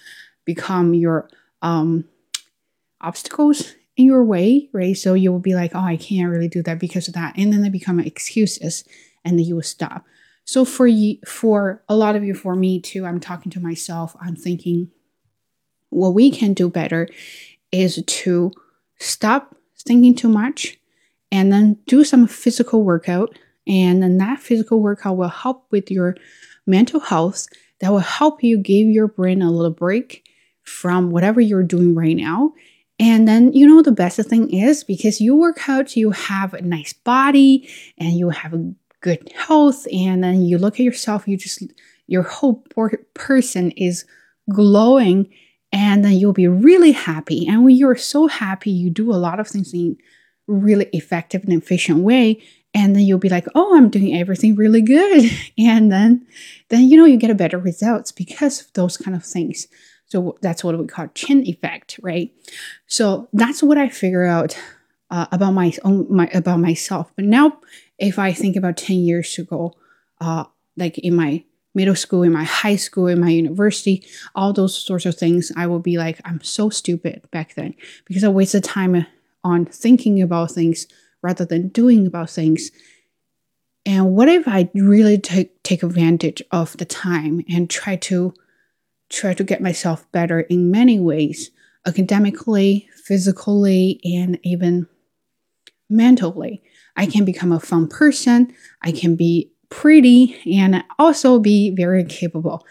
become 0.46 0.94
your 0.94 1.30
um, 1.62 2.06
obstacles 3.02 3.76
in 3.98 4.06
your 4.06 4.24
way, 4.24 4.70
right? 4.74 4.98
So 4.98 5.14
you 5.14 5.32
will 5.32 5.40
be 5.40 5.56
like, 5.56 5.76
oh, 5.76 5.80
I 5.80 5.98
can't 5.98 6.32
really 6.32 6.48
do 6.48 6.64
that 6.64 6.80
because 6.80 7.08
of 7.08 7.14
that. 7.16 7.38
And 7.38 7.52
then 7.52 7.62
they 7.62 7.70
become 7.70 8.00
excuses 8.00 8.84
and 9.24 9.38
then 9.38 9.46
you 9.46 9.56
will 9.56 9.64
stop. 9.64 10.06
So 10.46 10.66
for 10.66 10.88
you, 10.88 11.18
for 11.28 11.84
a 11.88 11.96
lot 11.96 12.16
of 12.16 12.24
you, 12.24 12.34
for 12.34 12.56
me 12.56 12.80
too, 12.80 13.06
I'm 13.06 13.20
talking 13.20 13.52
to 13.52 13.60
myself. 13.60 14.16
I'm 14.20 14.36
thinking, 14.36 14.90
what 15.90 16.14
we 16.14 16.32
can 16.32 16.54
do 16.54 16.70
better 16.70 17.08
is 17.72 18.04
to 18.06 18.52
stop 19.00 19.56
thinking 19.78 20.16
too 20.16 20.30
much 20.30 20.78
and 21.32 21.52
then 21.52 21.78
do 21.86 22.04
some 22.04 22.28
physical 22.28 22.84
workout. 22.84 23.38
And 23.68 24.02
then 24.02 24.18
that 24.18 24.40
physical 24.40 24.82
workout 24.82 25.18
will 25.18 25.30
help 25.30 25.68
with 25.72 25.92
your 25.92 26.16
mental 26.66 27.00
health. 27.00 27.48
That 27.80 27.92
will 27.92 28.00
help 28.00 28.44
you 28.44 28.58
give 28.58 28.88
your 28.88 29.08
brain 29.08 29.42
a 29.42 29.52
little 29.52 29.72
break 29.72 30.28
from 30.64 31.12
whatever 31.12 31.40
you're 31.40 31.64
doing 31.64 31.96
right 31.96 32.18
now. 32.18 32.54
And 33.00 33.28
then, 33.28 33.54
you 33.54 33.68
know, 33.68 33.82
the 33.82 33.92
best 33.92 34.20
thing 34.20 34.54
is 34.54 34.84
because 34.84 35.22
you 35.22 35.36
work 35.36 35.70
out, 35.70 35.96
you 35.96 36.12
have 36.12 36.54
a 36.54 36.62
nice 36.62 36.92
body 36.92 37.70
and 37.98 38.14
you 38.14 38.30
have 38.30 38.54
a 38.54 38.74
good 39.02 39.32
health. 39.36 39.88
And 39.92 40.24
then 40.24 40.44
you 40.44 40.58
look 40.58 40.76
at 40.76 40.84
yourself, 40.84 41.28
you 41.28 41.38
just, 41.38 41.64
your 42.08 42.24
whole 42.24 42.64
person 43.14 43.72
is 43.72 44.06
glowing 44.50 45.30
and 45.72 46.04
then 46.04 46.14
you'll 46.14 46.34
be 46.34 46.48
really 46.48 46.92
happy. 46.92 47.48
And 47.48 47.64
when 47.64 47.76
you're 47.76 47.96
so 47.96 48.28
happy, 48.28 48.72
you 48.72 48.90
do 48.90 49.12
a 49.12 49.16
lot 49.16 49.40
of 49.40 49.48
things 49.48 49.74
in 49.74 49.98
really 50.48 50.90
effective 50.94 51.44
and 51.44 51.54
efficient 51.54 52.00
way. 52.00 52.42
And 52.74 52.96
then 52.96 53.04
you'll 53.04 53.20
be 53.20 53.30
like, 53.30 53.48
oh, 53.56 53.76
I'm 53.76 53.90
doing 53.90 54.16
everything 54.16 54.56
really 54.56 54.82
good. 54.82 55.30
And 55.58 55.92
then, 55.92 56.26
then 56.70 56.88
you 56.88 56.98
know, 56.98 57.06
you 57.06 57.18
get 57.18 57.30
a 57.30 57.36
better 57.36 57.58
results 57.58 58.12
because 58.12 58.62
of 58.62 58.74
those 58.74 58.98
kind 58.98 59.16
of 59.16 59.24
things. 59.24 59.68
So 60.06 60.38
that's 60.42 60.64
what 60.64 60.78
we 60.78 60.88
call 60.88 61.08
chin 61.14 61.46
effect, 61.46 62.00
right? 62.02 62.32
So 62.88 63.30
that's 63.32 63.62
what 63.62 63.78
I 63.78 63.90
figure 63.90 64.26
out 64.26 64.58
uh, 65.12 65.28
about 65.32 65.52
my 65.52 65.72
own, 65.84 66.08
my 66.10 66.28
about 66.34 66.60
myself. 66.60 67.12
But 67.16 67.26
now, 67.26 67.60
if 68.00 68.18
I 68.18 68.34
think 68.34 68.56
about 68.56 68.78
ten 68.78 68.98
years 68.98 69.38
ago, 69.38 69.76
uh, 70.22 70.46
like 70.78 70.98
in 70.98 71.16
my 71.16 71.44
middle 71.76 71.96
school, 71.96 72.24
in 72.24 72.34
my 72.34 72.44
high 72.44 72.76
school, 72.76 73.08
in 73.08 73.20
my 73.20 73.30
university, 73.30 74.06
all 74.36 74.54
those 74.54 74.76
sorts 74.76 75.06
of 75.06 75.16
things, 75.16 75.52
I 75.56 75.68
will 75.68 75.80
be 75.80 75.98
like, 75.98 76.20
I'm 76.26 76.42
so 76.42 76.70
stupid 76.70 77.22
back 77.32 77.56
then 77.56 77.76
because 78.06 78.24
I 78.24 78.30
wasted 78.30 78.64
time 78.64 79.06
on 79.44 79.66
thinking 79.66 80.22
about 80.22 80.52
things 80.52 80.88
rather 81.22 81.46
than 81.46 81.70
doing 81.70 82.08
about 82.08 82.30
things. 82.30 82.72
And 83.86 84.14
what 84.14 84.30
if 84.30 84.48
I 84.48 84.70
really 84.74 85.18
take 85.18 85.62
take 85.64 85.84
advantage 85.84 86.42
of 86.52 86.78
the 86.78 86.86
time 86.86 87.44
and 87.50 87.70
try 87.70 87.96
to 87.96 88.34
try 89.10 89.34
to 89.34 89.44
get 89.44 89.62
myself 89.62 90.10
better 90.12 90.42
in 90.42 90.72
many 90.72 91.00
ways, 91.00 91.52
academically, 91.86 92.88
physically, 93.06 94.00
and 94.04 94.40
even 94.44 94.88
mentally. 95.90 96.62
I 97.00 97.06
can 97.06 97.24
become 97.24 97.54
a 97.54 97.62
fun 97.62 97.88
person. 97.88 98.54
I 98.82 98.92
can 98.92 99.16
be 99.16 99.54
pretty 99.70 100.36
and 100.54 100.84
also 101.00 101.40
be 101.40 101.70
very 101.70 102.04
capable. 102.04 102.68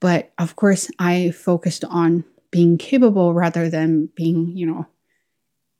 But 0.00 0.32
of 0.38 0.56
course, 0.56 0.90
I 0.98 1.32
focused 1.32 1.84
on 1.84 2.24
being 2.50 2.78
capable 2.78 3.34
rather 3.34 3.68
than 3.68 4.08
being, 4.16 4.56
you 4.56 4.66
know, 4.66 4.86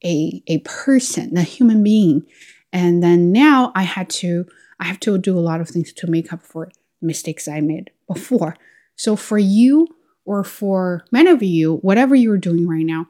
a, 0.05 0.43
a 0.47 0.59
person, 0.59 1.39
a 1.39 1.43
human 1.43 1.83
being. 1.83 2.27
And 2.71 3.03
then 3.03 3.33
now 3.33 3.73
I 3.75 3.85
had 3.85 4.11
to, 4.11 4.45
I 4.79 4.85
have 4.85 5.01
to 5.01 5.17
do 5.17 5.39
a 5.39 5.41
lot 5.41 5.63
of 5.63 5.71
things 5.71 5.91
to 5.95 6.07
make 6.07 6.35
up 6.35 6.43
for 6.43 6.71
mistakes 7.01 7.49
I 7.49 7.63
made 7.63 7.93
before. 8.07 8.59
So 8.97 9.17
for 9.17 9.39
you 9.39 9.89
or 10.27 10.45
for 10.45 11.07
many 11.11 11.31
of 11.31 11.43
you, 11.43 11.77
whatever 11.77 12.15
you're 12.15 12.37
doing 12.37 12.69
right 12.69 12.85
now, 12.85 13.07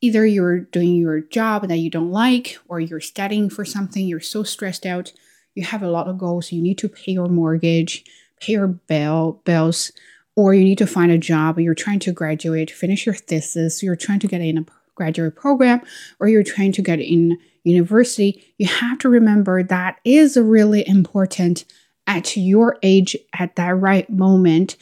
either 0.00 0.24
you're 0.24 0.60
doing 0.60 0.96
your 0.96 1.20
job 1.20 1.68
that 1.68 1.78
you 1.78 1.90
don't 1.90 2.10
like 2.10 2.58
or 2.68 2.80
you're 2.80 3.00
studying 3.00 3.50
for 3.50 3.64
something, 3.64 4.06
you're 4.06 4.20
so 4.20 4.42
stressed 4.42 4.86
out, 4.86 5.12
you 5.54 5.64
have 5.64 5.82
a 5.82 5.90
lot 5.90 6.08
of 6.08 6.18
goals, 6.18 6.52
you 6.52 6.62
need 6.62 6.78
to 6.78 6.88
pay 6.88 7.12
your 7.12 7.28
mortgage, 7.28 8.04
pay 8.40 8.52
your 8.52 8.68
bill, 8.68 9.40
bills, 9.44 9.92
or 10.36 10.54
you 10.54 10.64
need 10.64 10.78
to 10.78 10.86
find 10.86 11.12
a 11.12 11.18
job, 11.18 11.58
you're 11.58 11.74
trying 11.74 11.98
to 11.98 12.12
graduate, 12.12 12.70
finish 12.70 13.04
your 13.04 13.14
thesis, 13.14 13.82
you're 13.82 13.96
trying 13.96 14.20
to 14.20 14.28
get 14.28 14.40
in 14.40 14.58
a 14.58 14.64
graduate 14.94 15.36
program, 15.36 15.80
or 16.18 16.28
you're 16.28 16.42
trying 16.42 16.72
to 16.72 16.82
get 16.82 17.00
in 17.00 17.38
university, 17.64 18.54
you 18.58 18.66
have 18.66 18.98
to 18.98 19.08
remember 19.08 19.62
that 19.62 19.98
is 20.04 20.36
really 20.36 20.86
important 20.88 21.64
at 22.06 22.36
your 22.36 22.78
age 22.82 23.16
at 23.38 23.56
that 23.56 23.76
right 23.76 24.08
moment. 24.08 24.76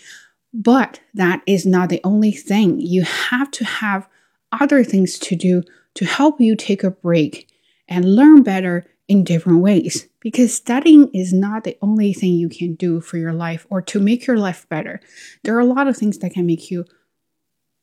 But 0.55 1.01
that 1.15 1.43
is 1.47 1.67
not 1.67 1.89
the 1.89 2.01
only 2.05 2.33
thing. 2.33 2.81
You 2.81 3.03
have 3.03 3.51
to 3.53 3.65
have 3.65 4.09
other 4.52 4.85
things 4.85 5.19
to 5.19 5.37
do 5.37 5.62
to 5.95 6.05
help 6.05 6.40
you 6.40 6.57
take 6.57 6.85
a 6.85 6.90
break 6.90 7.49
and 7.88 8.14
learn 8.17 8.43
better 8.43 8.87
in 9.09 9.25
different 9.25 9.61
ways 9.61 10.07
because 10.21 10.55
studying 10.55 11.09
is 11.14 11.33
not 11.33 11.64
the 11.64 11.76
only 11.81 12.12
thing 12.12 12.35
you 12.35 12.49
can 12.49 12.75
do 12.75 13.00
for 13.00 13.17
your 13.17 13.33
life 13.33 13.67
or 13.71 13.81
to 13.81 13.99
make 13.99 14.26
your 14.26 14.37
life 14.37 14.69
better. 14.69 15.00
There 15.45 15.57
are 15.57 15.61
a 15.61 15.64
lot 15.64 15.88
of 15.88 15.97
things 15.97 16.19
that 16.19 16.35
can 16.35 16.47
make 16.47 16.71
you 16.71 16.85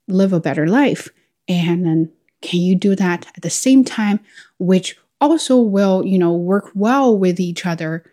live 0.08 0.34
a 0.34 0.40
better 0.40 0.68
life. 0.68 1.10
And 1.48 1.86
then 1.86 2.12
can 2.42 2.60
you 2.60 2.76
do 2.76 2.96
that 2.96 3.26
at 3.36 3.42
the 3.42 3.50
same 3.50 3.84
time, 3.84 4.20
which 4.60 4.98
also 5.20 5.60
will, 5.60 6.06
you 6.06 6.20
know, 6.20 6.34
work 6.34 6.72
well 6.76 7.18
with 7.18 7.40
each 7.40 7.66
other 7.66 8.06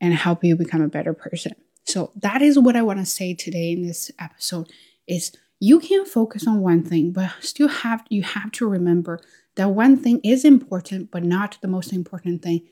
and 0.00 0.14
help 0.14 0.42
you 0.42 0.56
become 0.56 0.82
a 0.82 0.88
better 0.88 1.14
person. 1.14 1.52
So 1.84 2.10
that 2.16 2.42
is 2.42 2.58
what 2.58 2.74
I 2.76 2.82
want 2.82 2.98
to 2.98 3.06
say 3.06 3.34
today 3.34 3.72
in 3.72 3.86
this 3.86 4.10
episode 4.18 4.72
is 5.06 5.32
you 5.60 5.80
can 5.80 6.04
focus 6.04 6.46
on 6.46 6.60
one 6.60 6.82
thing, 6.82 7.12
but 7.12 7.30
still 7.40 7.68
have 7.68 8.04
you 8.08 8.22
have 8.22 8.52
to 8.52 8.68
remember 8.68 9.20
that 9.56 9.70
one 9.70 9.96
thing 9.96 10.20
is 10.22 10.44
important, 10.44 11.10
but 11.10 11.24
not 11.24 11.58
the 11.62 11.68
most 11.68 11.92
important 11.92 12.42
thing 12.42 12.66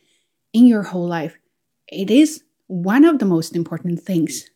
in 0.53 0.67
your 0.67 0.83
whole 0.83 1.09
life. 1.09 1.37
It 1.89 2.11
is 2.11 2.43
one 2.67 3.05
of 3.05 3.19
the 3.19 3.27
most 3.27 3.57
important 3.57 4.01
things 4.01 4.51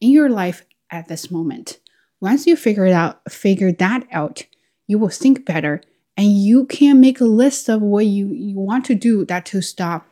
in 0.00 0.10
your 0.10 0.28
life 0.28 0.64
at 0.90 1.08
this 1.08 1.30
moment. 1.30 1.78
Once 2.20 2.46
you 2.46 2.56
figure 2.56 2.86
it 2.86 2.92
out, 2.92 3.20
figure 3.30 3.72
that 3.72 4.06
out, 4.12 4.44
you 4.86 4.98
will 4.98 5.08
think 5.08 5.46
better 5.46 5.80
and 6.16 6.32
you 6.32 6.66
can 6.66 7.00
make 7.00 7.20
a 7.20 7.24
list 7.24 7.68
of 7.68 7.80
what 7.80 8.04
you, 8.04 8.28
you 8.28 8.58
want 8.58 8.84
to 8.86 8.94
do 8.94 9.24
that 9.26 9.46
to 9.46 9.62
stop 9.62 10.06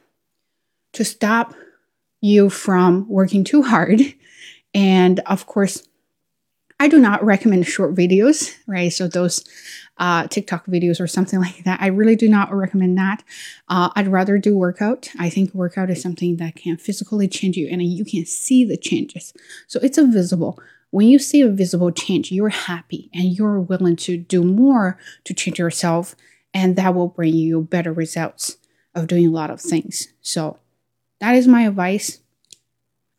to 0.94 1.04
stop 1.04 1.54
you 2.20 2.48
from 2.48 3.06
working 3.08 3.44
too 3.44 3.62
hard. 3.62 4.00
And 4.74 5.20
of 5.20 5.46
course, 5.46 5.86
I 6.80 6.86
do 6.86 6.98
not 6.98 7.24
recommend 7.24 7.66
short 7.66 7.94
videos, 7.94 8.56
right? 8.68 8.92
So 8.92 9.08
those 9.08 9.44
uh, 9.96 10.28
TikTok 10.28 10.66
videos 10.66 11.00
or 11.00 11.08
something 11.08 11.40
like 11.46 11.64
that, 11.64 11.80
I 11.80 11.88
really 11.88 12.16
do 12.16 12.28
not 12.28 12.52
recommend 12.52 12.96
that. 12.98 13.24
Uh, 13.68 13.90
I'd 13.96 14.08
rather 14.08 14.38
do 14.38 14.56
workout. 14.56 15.10
I 15.18 15.28
think 15.28 15.52
workout 15.54 15.90
is 15.90 16.00
something 16.00 16.36
that 16.36 16.54
can 16.54 16.76
physically 16.76 17.26
change 17.26 17.56
you 17.56 17.68
and 17.68 17.82
you 17.82 18.04
can 18.04 18.24
see 18.24 18.64
the 18.64 18.76
changes. 18.76 19.32
So 19.66 19.80
it's 19.82 19.98
a 19.98 20.06
visible. 20.06 20.58
when 20.90 21.06
you 21.06 21.18
see 21.18 21.42
a 21.42 21.50
visible 21.50 21.90
change, 21.90 22.32
you're 22.32 22.48
happy 22.48 23.10
and 23.12 23.36
you're 23.36 23.60
willing 23.60 23.96
to 23.96 24.16
do 24.16 24.42
more 24.42 24.98
to 25.24 25.34
change 25.34 25.58
yourself, 25.58 26.16
and 26.54 26.76
that 26.76 26.94
will 26.94 27.08
bring 27.08 27.34
you 27.34 27.60
better 27.60 27.92
results 27.92 28.56
of 28.94 29.06
doing 29.06 29.26
a 29.26 29.30
lot 29.30 29.50
of 29.50 29.60
things. 29.60 30.08
So, 30.22 30.58
that 31.20 31.34
is 31.34 31.46
my 31.46 31.66
advice. 31.66 32.20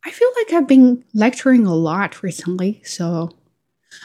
I 0.04 0.10
feel 0.10 0.30
like 0.38 0.54
I've 0.54 0.68
been 0.68 1.04
lecturing 1.14 1.68
a 1.68 1.76
lot 1.76 2.24
recently, 2.24 2.82
so 2.84 3.36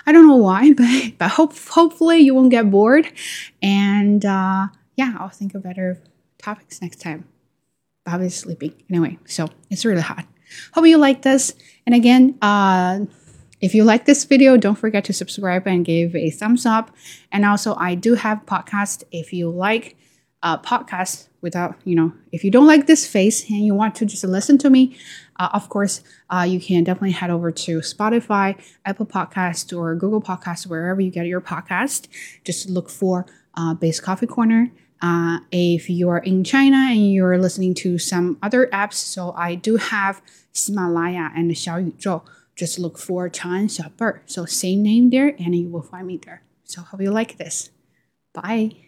I 0.06 0.12
don't 0.12 0.26
know 0.26 0.36
why, 0.36 0.72
but 0.76 1.18
but 1.18 1.30
hope 1.30 1.56
hopefully 1.56 2.18
you 2.18 2.34
won't 2.34 2.50
get 2.50 2.70
bored, 2.70 3.10
and 3.62 4.24
uh, 4.24 4.68
yeah, 4.96 5.16
I'll 5.18 5.28
think 5.28 5.54
of 5.54 5.62
better 5.62 6.02
topics 6.38 6.80
next 6.82 7.00
time. 7.00 7.26
Bobby's 8.04 8.36
sleeping 8.36 8.74
anyway, 8.90 9.18
so 9.24 9.48
it's 9.70 9.84
really 9.84 10.02
hot. 10.02 10.26
Hope 10.72 10.86
you 10.86 10.98
like 10.98 11.22
this, 11.22 11.54
and 11.86 11.94
again, 11.94 12.38
uh, 12.42 13.00
if 13.60 13.74
you 13.74 13.82
like 13.84 14.04
this 14.04 14.24
video, 14.24 14.58
don't 14.58 14.76
forget 14.76 15.04
to 15.06 15.12
subscribe 15.14 15.66
and 15.66 15.86
give 15.86 16.14
a 16.14 16.28
thumbs 16.30 16.66
up. 16.66 16.94
And 17.32 17.46
also, 17.46 17.74
I 17.76 17.94
do 17.94 18.14
have 18.14 18.44
podcast. 18.44 19.04
If 19.10 19.32
you 19.32 19.48
like 19.48 19.96
uh, 20.44 20.58
podcast 20.58 21.28
without, 21.40 21.74
you 21.84 21.96
know, 21.96 22.12
if 22.30 22.44
you 22.44 22.50
don't 22.50 22.66
like 22.66 22.86
this 22.86 23.06
face 23.06 23.48
and 23.50 23.66
you 23.66 23.74
want 23.74 23.94
to 23.96 24.06
just 24.06 24.22
listen 24.24 24.58
to 24.58 24.70
me, 24.70 24.96
uh, 25.40 25.48
of 25.52 25.68
course, 25.68 26.02
uh, 26.30 26.46
you 26.48 26.60
can 26.60 26.84
definitely 26.84 27.10
head 27.10 27.30
over 27.30 27.50
to 27.50 27.78
Spotify, 27.78 28.56
Apple 28.84 29.06
Podcast, 29.06 29.76
or 29.76 29.94
Google 29.96 30.22
Podcast, 30.22 30.66
wherever 30.66 31.00
you 31.00 31.10
get 31.10 31.26
your 31.26 31.40
podcast. 31.40 32.06
Just 32.44 32.68
look 32.68 32.88
for 32.88 33.26
uh, 33.54 33.74
Base 33.74 34.00
Coffee 34.00 34.26
Corner. 34.26 34.70
Uh, 35.02 35.40
if 35.50 35.90
you 35.90 36.08
are 36.08 36.18
in 36.18 36.44
China 36.44 36.76
and 36.76 37.12
you're 37.12 37.36
listening 37.38 37.74
to 37.74 37.98
some 37.98 38.38
other 38.42 38.68
apps, 38.68 38.94
so 38.94 39.32
I 39.36 39.54
do 39.54 39.76
have 39.76 40.22
Himalaya 40.54 41.30
and 41.34 41.50
Xiaoyuzhou. 41.50 42.22
Just 42.54 42.78
look 42.78 42.98
for 42.98 43.28
Chan 43.28 43.68
Xiaober. 43.68 44.20
So 44.26 44.44
same 44.44 44.82
name 44.82 45.10
there, 45.10 45.34
and 45.38 45.54
you 45.56 45.68
will 45.68 45.82
find 45.82 46.06
me 46.06 46.20
there. 46.24 46.42
So 46.64 46.82
hope 46.82 47.00
you 47.00 47.10
like 47.10 47.38
this. 47.38 47.70
Bye. 48.32 48.83